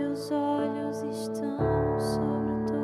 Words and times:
Teus 0.00 0.30
olhos 0.32 1.02
estão 1.02 2.00
sobre 2.00 2.54
toda 2.66 2.79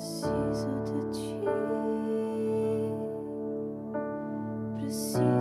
Preciso 0.00 0.66
de 0.86 1.00
ti. 1.12 1.28
Preciso 4.78 5.39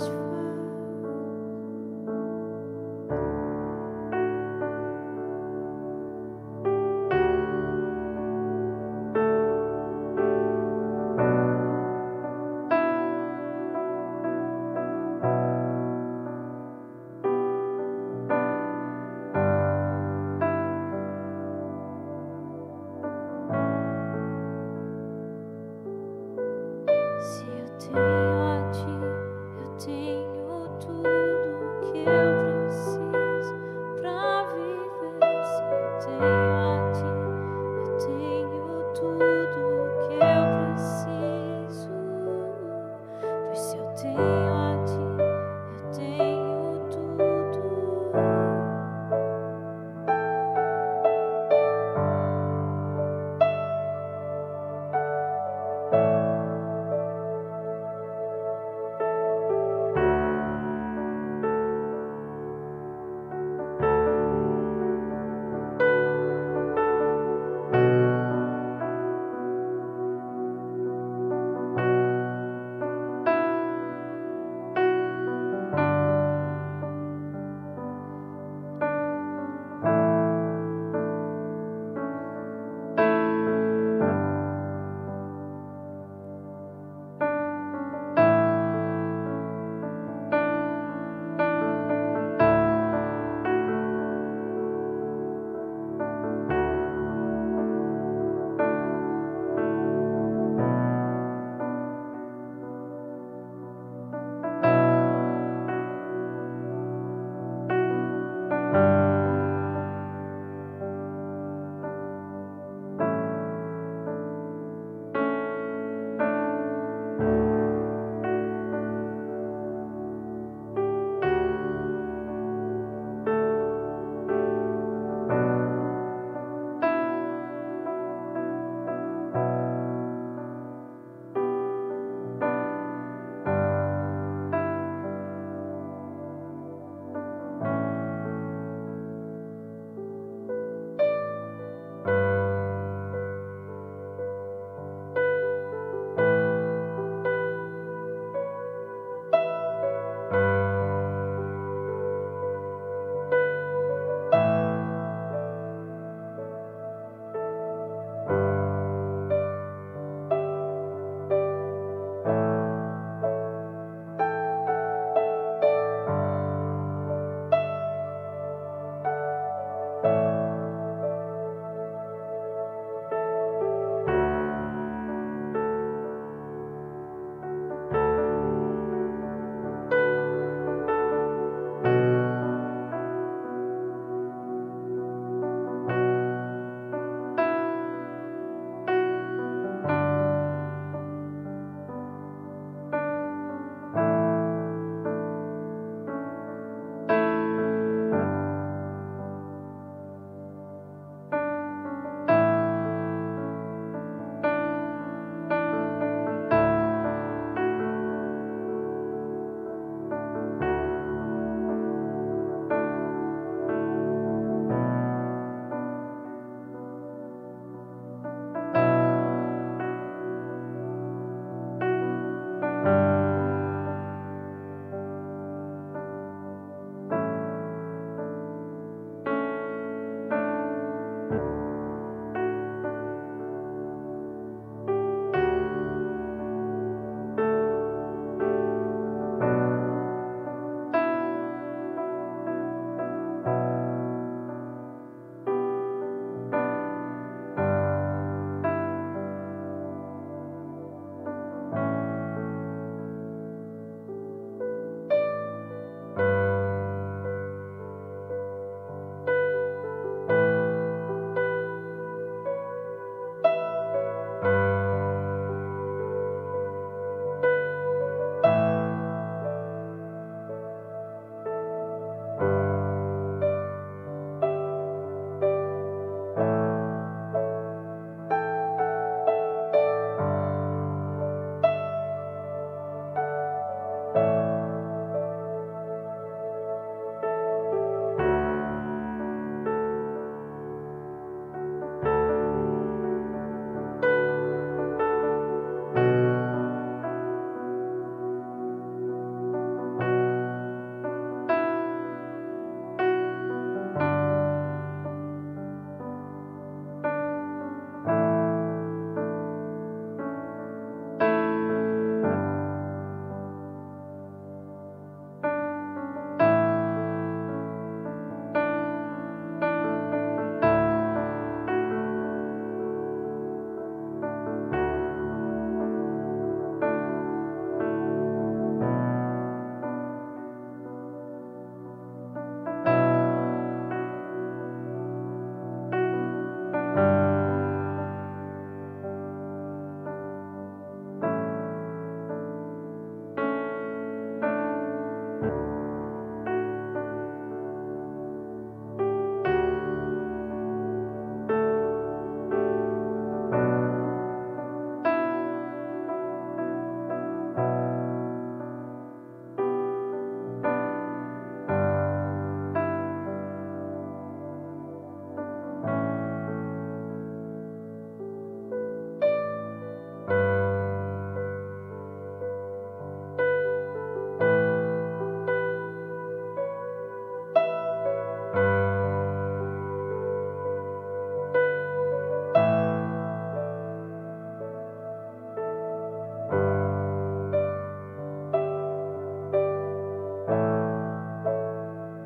is 0.00 0.23